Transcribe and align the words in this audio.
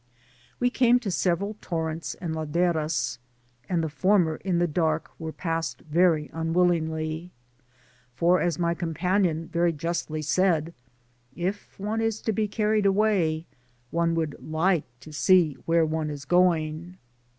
We 0.59 0.71
came 0.71 0.99
to 1.01 1.11
several 1.11 1.57
torrents 1.61 2.15
and 2.15 2.33
laderas, 2.35 3.19
and 3.69 3.83
the 3.83 3.87
form^ 3.87 4.41
in 4.41 4.57
the 4.57 4.65
dark 4.65 5.11
were 5.19 5.31
passed 5.31 5.81
very 5.81 6.27
unwillingly, 6.33 7.29
for, 8.15 8.41
as 8.41 8.57
my 8.57 8.73
companion 8.73 9.47
very 9.49 9.71
justly 9.71 10.23
said, 10.23 10.65
*• 10.65 10.73
If 11.35 11.79
one 11.79 12.01
is 12.01 12.19
to 12.23 12.33
Digitized 12.33 12.33
byGoogk 12.33 12.33
176 12.33 12.33
PASSAOB 12.33 12.33
ACROSS 12.33 12.35
be 12.35 12.47
carried 12.47 12.85
away, 12.87 13.45
one 13.91 14.15
would 14.15 14.35
like 14.41 14.85
to 15.01 15.13
see 15.13 15.53
where 15.67 15.85
one 15.85 16.09
is 16.09 16.25
going." 16.25 16.97